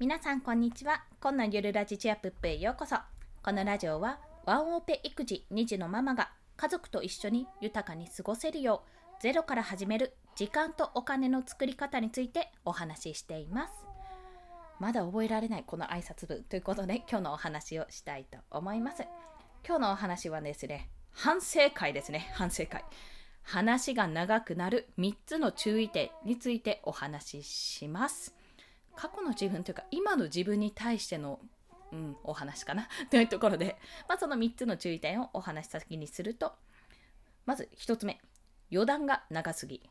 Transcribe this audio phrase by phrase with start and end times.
[0.00, 1.04] 皆さんこんにちは。
[1.20, 2.96] 今のゆるラジチアプップへようこそ。
[3.44, 13.72] このラジオはワンオペ育児2児のママが家族と一緒に豊かに過ごせるようゼロから始める時間とお金の作り方についてお話ししています。
[14.80, 19.04] まだ覚えられないこの挨拶文ということで今日のお話をしたいと思います。
[19.64, 22.84] 今日のお話はですね、反省会ですね、反省会。
[23.44, 28.34] 話が長くなる3つの注意点についてお話しします。
[28.96, 31.40] 過去の自分というか今の自分に対しての、
[31.92, 33.76] うん、お話かな というところで、
[34.08, 36.54] まあ、その3つの注意点をお話し先にすると
[37.46, 38.20] まず1つ目
[38.72, 39.82] 余談が長すぎ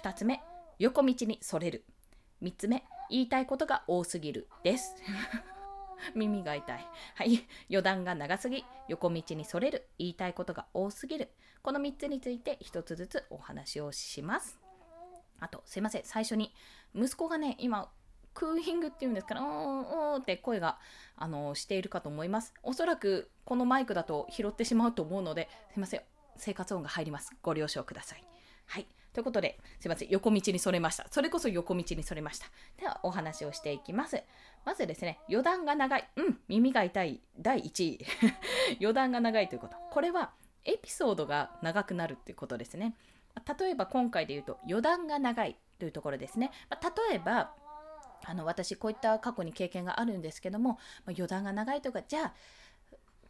[0.00, 0.42] 2つ目
[0.78, 1.84] 横道にそれる
[2.42, 4.94] 3つ目言いたいことが多すぎるです
[6.14, 6.88] 耳が痛い。
[7.14, 7.46] はい。
[7.70, 11.30] 余談が長すぎ、横道にそれる、言いたいことが多すぎる。
[11.62, 14.58] この3つについて1つずつお話をします。
[15.38, 16.02] あと、すいません。
[16.04, 16.54] 最初に、
[16.94, 17.90] 息子がね、今、
[18.34, 20.78] クーヒングっていうんですから、うーん、うーって声が、
[21.16, 22.54] あの、しているかと思います。
[22.62, 26.02] おそらく、このマイクだと拾ってしまうと思うので、すいません。
[26.36, 27.30] 生活音が入ります。
[27.42, 28.24] ご了承ください。
[28.66, 28.86] はい。
[29.12, 30.08] ということで、すいません。
[30.08, 31.06] 横道にそれました。
[31.10, 32.46] それこそ横道にそれました。
[32.78, 34.22] では、お話をしていきます。
[34.64, 36.08] まずですね、余談が長い。
[36.16, 37.20] うん、耳が痛い。
[37.38, 38.06] 第1位。
[38.80, 39.76] 余談が長いということ。
[39.90, 40.32] これは、
[40.64, 42.94] エピソードが長くなるっていうことですね。
[43.58, 46.50] 例えば今回で言うと余談が長いというところですね。
[46.70, 46.78] ま
[47.10, 47.54] 例えば
[48.24, 50.78] あの私こういった過去に経験があるんですけども、まあ、
[51.16, 52.32] 余談が長いとかじゃあ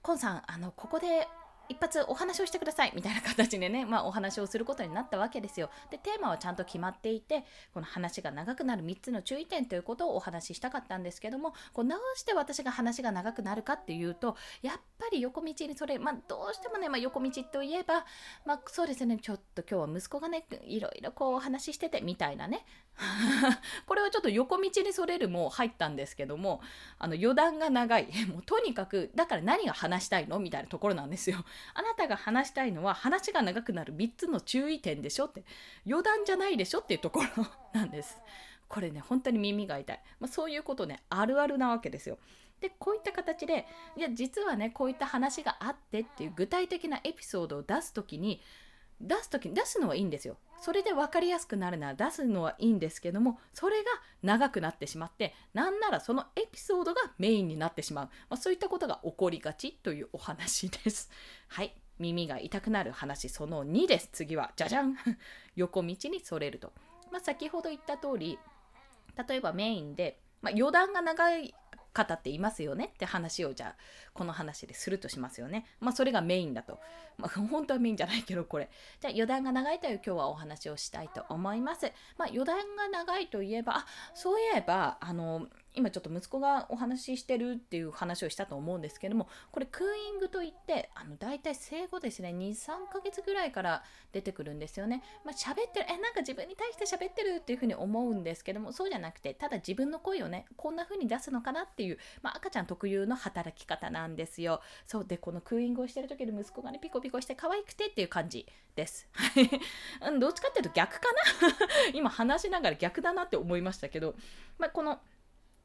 [0.03, 1.29] コンさんあのここで
[1.73, 5.71] 一発お話をしてくださいみたいな形でね、 まあ、お話をすることになったわけですよ。
[5.91, 18.05] で、テーマはちゃんと決まっていて、この話が長くなる3つの注意点ということをお話ししたかったんですけども、こうどうして私が話が長くなるかっていうと、やっぱり横道にそれ、まあ、どうしてもね、まあ、横道といえば、
[18.45, 22.67] まあ、そうですね、ちょっと今日は息子がね、いろいろこうお話ししててみたいなね。
[23.87, 26.61] これはちょっと横道にそれるも入ったんですけども、
[26.99, 28.09] あの余談が長い。
[28.29, 30.39] もうとにかく、だから何が話したいの？
[30.39, 31.45] みたいなところなんですよ。
[31.75, 35.27] あなたが話したいのは話が長くなる3つの注意点でしょ？
[35.27, 35.45] って、
[35.87, 38.19] 余談じゃないでしょっていうところなんです。
[38.69, 40.01] これね、本当に耳が痛い。
[40.19, 42.19] まあ、そういうことね、あるあるなわけですよ。
[42.61, 43.67] で、こういった形で、
[43.97, 48.41] いや、実はね、こういった話があってっていう具体的なエピソードを出す時に、
[49.03, 50.37] 出す時に出すのはいいんですよ。
[50.61, 53.91] それで分かりやすくなるなら出すのはいいんですけどもそれが
[54.23, 61.11] 長くなってしまってなんならそのエピソードがメインになってしまう、まあ、そういったことが起こりがちというお話です。
[61.49, 61.75] はい。
[61.99, 64.09] 耳が痛くなる話その2です。
[64.13, 64.97] 次はじゃじゃん。
[65.57, 66.73] 横道にそれると、
[67.11, 68.39] まあ、先ほど言った通り
[69.29, 71.55] 例えばメインで、まあ、余談が長い
[71.93, 73.77] 方っていますよねって話をじゃあ
[74.15, 75.67] この話でするとしますよね。
[75.81, 76.81] まあそれがメインだと。
[77.19, 78.71] まあ 本当はメインじゃないけどこれ。
[79.01, 81.93] じゃあ余談が長いという今日はお話をしたいと思います。
[82.17, 93.83] まあ余談が長いといえば、あ、そういえば、あの、今ちょっと息子がお話ししてるっていう話をしたと思うんですけどもこれクーイングといってあの大体生後ですね23ヶ月ぐらいから
[94.13, 95.03] 出てくるんですよね。
[95.25, 104.61] まあ、喋ってるえなんか自分に対して喋ってるっていうふうに思うんですけどもそうじゃなくてただ自分の声をねこんな風に出すのかなっていう、まあ、赤ちゃん特有の働き方なんですよ。
[104.87, 109.09] そうでこのクーイングをしてる時の息子がねピコピコして可愛くてっていう感じです。
[110.21, 111.93] どっちかっていうと逆かな？
[111.95, 114.15] 今話しながら逆だなって思いましたけど、
[114.59, 115.01] まあ、この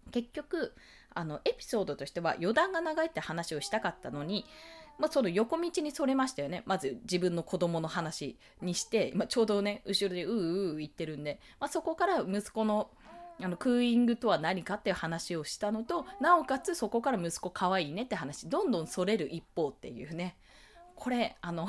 [0.07, 0.73] 結局
[1.13, 4.45] あのエピソードとしては余談が長いって話をしたかったのに、
[4.99, 6.63] まあ、その横道にそれましたよね。
[6.65, 12.89] まず自分の子供の話にして、まあ、ちょうどね後ろでううう言ってるんで、まあ、そこから息子の
[13.39, 20.37] あのクーイングとは何かっていう話をしたのとなおかつそこから息子かわいいねって話どんどんそれる一方っていうね。
[20.95, 21.67] これあの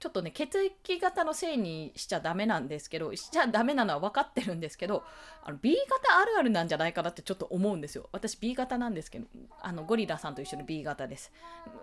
[0.00, 5.04] ちょっとね血液型のせいにしちゃダメなんですけどしちゃダメなのは分かってるんですけど
[5.42, 8.08] あの B 型あるあるなんじゃないかなってちょっと思うんですよ。
[8.12, 9.26] 私 B 型なんですけど
[9.60, 11.32] あのゴリラさんと一緒に B 型です。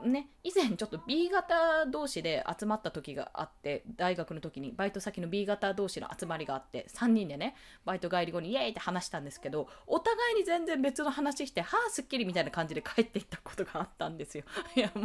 [0.04, 7.56] ね以前ちょっと B 型同士で集まった時があって大学の時にバイト先の B 型同士の集まりがあって3人でね
[7.86, 14.44] バイト帰り後にイエーイって話したんですけどお互いに全然別の話してはあすっきりみたいな感じで帰っていったことがあったんですよ。
[14.76, 15.02] いやま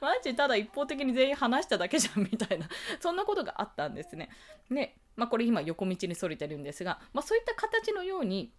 [0.00, 2.47] マジただ一方的に全員話しただけじゃんみたいな。
[2.54, 2.68] いな
[3.00, 4.30] そんなことがあったんですね。
[4.70, 8.52] で、まあ、これ今横道にそれてるんですが、まあ、そういった形のように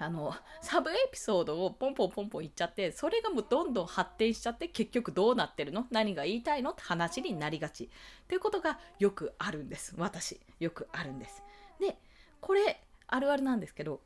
[0.00, 0.32] あの
[0.62, 5.86] サブエピソードをポンポンポンポン言っちゃってそれがもうどんどん発展しちゃって結局どうなってるの？
[5.90, 6.70] 何が言いたいの？
[6.70, 7.90] って話になりがち。
[8.28, 9.94] ということがよくあるんです。
[9.98, 11.42] 私よくあるんです。
[11.80, 11.98] で
[12.40, 14.00] これあるあるなんですけど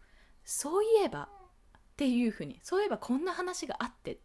[0.45, 4.19] そういえばっていうふうにそういえばこんな話があって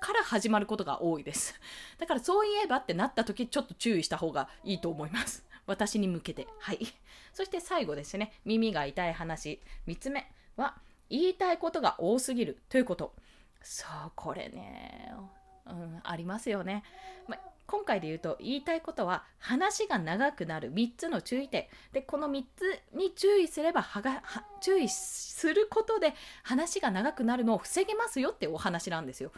[0.00, 1.54] から始まることが多いです。
[1.98, 5.44] だからそういえばってなった時ちょっと注意した方がいいと思います。
[5.66, 6.48] 私に向けて。
[6.58, 6.80] はい。
[7.32, 9.60] そして最後ですね、耳が痛い話。
[9.86, 10.76] 3つ目は、
[11.10, 13.12] 言いたいことが多すぎるということ
[13.62, 15.12] そうこれね、
[15.66, 16.84] うん、ありますよね、
[17.26, 17.36] ま
[17.66, 24.24] 今回で言うと言いたいことは話が長くなる3つの注意点でこの3つに注意すればはが
[24.60, 29.30] 注意することで話が長くなるのを防げますよってお話なんですよ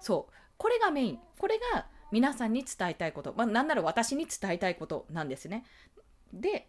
[0.00, 0.32] そう。
[0.56, 1.18] これがメイン。
[1.38, 5.64] これが皆さんに伝えたいこと、まあ、なんなら私に伝えたいことなんですね。
[6.32, 6.68] で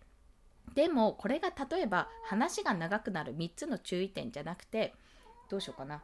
[0.73, 4.93] でもこれが例えば話が長くなる3つの注意点じゃなくて
[5.49, 6.01] どうしようかな。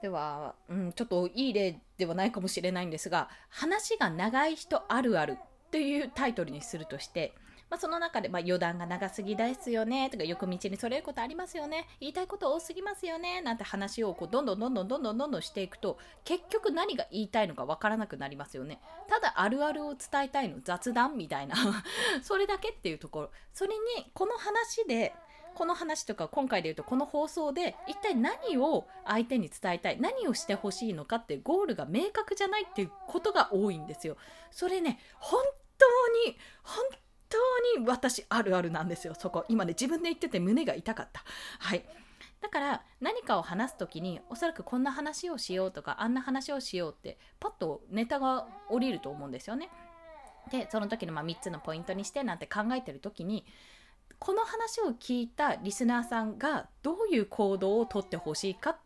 [0.00, 7.34] では、うん、ちょっといい例ではないかもしれないんですが話が長い人あるあるっていうタイトルにするとして
[7.72, 18.78] まあ、その中で、まあ、余談が長すぎですよねとかよく道にそれることありますよね言いたいこと多すぎますよねなんて話をこうどんどんどんどんどんどんどんどんしていくと結局何が言いたいのかわからなくなりますよね
[19.08, 21.56] ただあるあるを伝えたいの雑談みたいな
[22.22, 23.80] それだけっていうところそれに
[24.12, 25.14] この話で
[25.54, 34.18] この話とか今回で言うとこの放送で一体何を相手に伝えたい何をしてほしいのかってゴールが明確じゃないっていうことが多いんですよ。
[34.50, 35.42] それね本
[35.78, 36.84] 当に本
[37.32, 39.44] 当に私あるあるなんですよそこ。
[39.48, 41.22] 今ね自分で言ってて胸が痛かった。
[41.58, 41.84] はい。
[42.40, 49.70] だから何かを話す時におそらくこんな話をしようとかあんな話をしようってパッとネタが降りると思うんですよね。
[50.50, 53.44] でその時のま3つのポイントにしてなんて考えてる時に
[54.18, 58.76] この話を聞いたリスナーさんがどういう行動をとってほしいかっ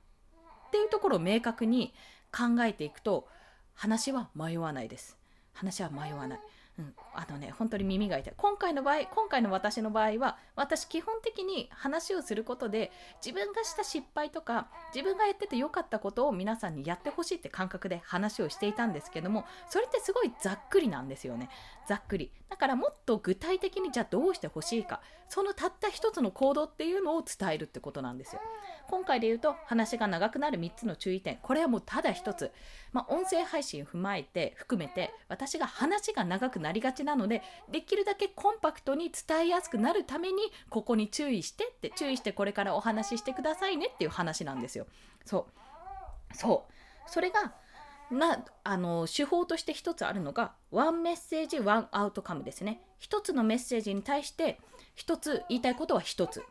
[0.70, 1.94] ていうところを明確に
[2.32, 3.26] 考えていくと
[3.74, 5.16] 話は迷わないです。
[5.54, 6.40] 話は迷わない。
[6.78, 8.34] うん、あのね本当に耳が痛い。
[8.36, 12.92] 今回の場合今回の私の場合は私基本的に話をすることで
[13.24, 21.48] 自分がした失敗とか自分がやってて良かったことを皆さんにやってほしいって感覚で話をしていたんですけどもそれってすごいざっくりなんですよね。
[21.88, 22.30] ざっくり。
[22.50, 28.40] だからもっと具体的にじゃあどうしてほしいかそのたった一つの行動っていうのを伝えるってことなんですよ。
[28.88, 31.38] 今回で言うと話が長くなる3つの注意点。
[31.42, 32.52] これはもうただ一つ、
[32.92, 44.88] まあ、音声配信踏まえて含めて私が話が長くなりがちなのでできるだけコンパクトに伝えやすくなるためにここに注意してって注意してこれからお話ししてくださいねっていう話なんですよ。
[45.24, 45.46] そ
[46.32, 46.36] う。
[46.36, 47.10] そう。
[47.10, 47.54] それが
[48.10, 52.80] なあの手法として一つあるのがワンメッセージワンアウトカムですね。
[52.98, 54.58] 一つのメッセージに対して
[54.96, 56.42] 一つ言いたいことは一つ。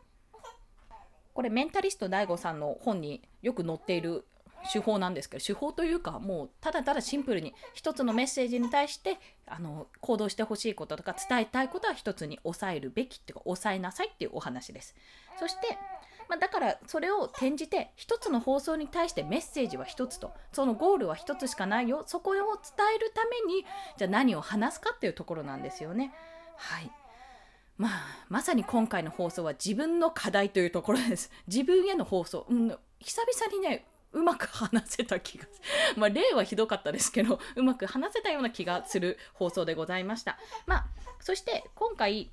[1.34, 4.24] これメンタリスト DAIGO さんの本によく載っている
[4.72, 14.94] 手法なんですけど手法というかもうただただシンプルに一つのメッセージに対してあの行動してほしいこととか伝えたいことは一つに抑えるべきっていうか抑えなさいっていうお話です
[15.38, 15.78] そして
[16.28, 22.42] まあ、だからそれを転じて一つの放送に対してメッセージは一つとそのゴールは一つしかないよそこを伝
[22.96, 23.64] えるために
[23.96, 26.12] じゃあ何を話すかっていうところなんですよね
[26.56, 26.90] はい
[27.78, 27.90] まあ、
[28.28, 31.30] まさに今回の放送は自分の課題というところです。
[31.46, 32.46] 自分への放送。
[32.48, 32.68] うん、
[33.00, 33.84] 久々にね、
[34.16, 35.44] うまく話せた気が
[35.94, 40.38] まあ、例はひどかったですけど、うまく話せたような気がする放送でございました。
[40.66, 40.86] まあ、
[41.20, 42.30] そして今回、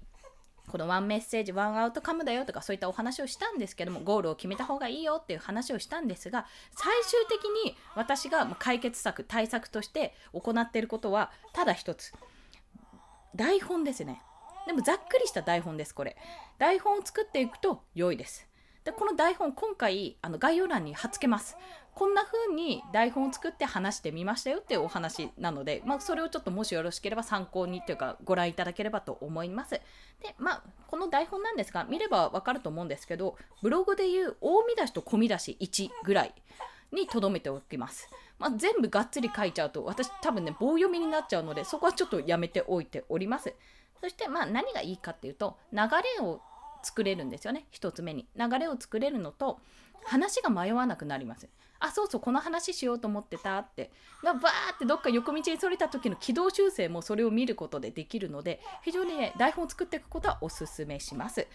[0.69, 12.13] このワンメッセージ、ワンアウトカムだよとかそういったお話をしたんですけども、ゴールを決めた方がいいよっていう話をしたんですが、最終的に私が解決策、対策として行っていることは、ただ一つ。
[13.35, 14.21] 台本ですね。
[14.65, 16.15] でもざっくりした台本です、これ。
[16.57, 18.47] 台本を作っていくと良いです。
[18.83, 21.57] で、この台本、今回、あの概要欄に貼っつけます。
[21.95, 29.71] こんな風に台本を作って話してみましたよっていうお話なので、まあ、それをちょっともしよろしければ参考にというかご覧いただければと思います。
[29.71, 29.81] で、
[30.39, 36.33] まあ、この台本なんですが、見ればわかると思うんですけど、ブログでいう大見出しと小見出し1ぐらい
[36.91, 38.09] に留めておきます。
[38.39, 43.53] まあ、全部がっつり書いちゃうと、私多分ね、棒読みになっちゃうので、そこはちょっとやめておいております。
[44.03, 45.79] そしてまあ何がいいかっていうと流
[46.19, 46.41] れを
[46.83, 47.65] 作れるんですよね。
[47.71, 49.59] 1つ目に流れを作れるのと
[50.05, 51.47] 話が迷わなくなります。
[51.79, 53.91] あそうそうこの話しようと思ってたって。
[54.23, 61.47] がバーってどっか横道にそれた時の軌道修正もそれを見ることでできるので非常にね台本を作っていくことはおすすめします。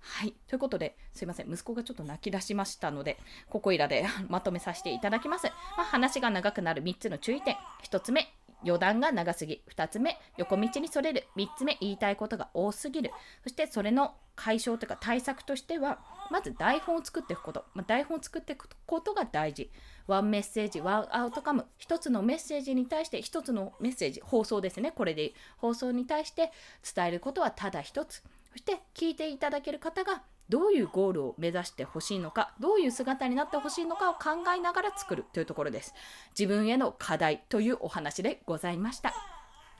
[0.00, 0.34] はい。
[0.46, 1.52] ということですいません。
[1.52, 7.56] 息子がちょっと泣き出しましたのでここいらで まとめさせていただきます、まあ、話が長くなる3つの注意点。
[7.84, 8.32] 1つ目
[8.66, 9.62] 余談が長すぎ。
[9.74, 11.26] 2つ目横道にそれる。
[11.36, 13.10] 3つ目言いたいことが多すぎる。
[13.42, 15.98] そしてそれの解消というか対策としては
[16.30, 19.70] まず台本を作っていくこと、まあ、台本を作っていくことが大事。
[20.06, 21.66] ワンメッセージワンアウトカム。
[21.80, 24.20] 1つのメッセージに対して1つのメッセージ。
[24.24, 24.92] 放送ですね。
[24.92, 26.52] これで放送に対して
[26.94, 28.22] 伝えることはただ1つ。
[28.52, 35.94] そして聞いていただける方がどういうゴールを目指してほしいのかどういう姿になってほしいのかを考えながら作るというところです
[36.38, 39.14] 自分への課題というお話でございました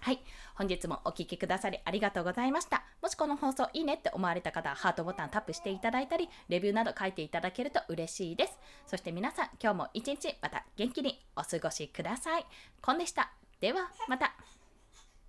[0.06, 0.20] はい。
[0.54, 2.84] 本日もお聴きくださりありがとうございました。
[3.02, 8.56] もしこの放送いいねって思われた方はハートボタンタップしていただいたり、レビューなど書いていただけると嬉しいです。
[8.86, 12.46] そして皆さん、今日も一日また元気にお過ごしください。
[12.80, 13.32] コンでした。
[13.60, 14.32] では、また。